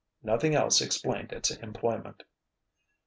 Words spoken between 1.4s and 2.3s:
employment.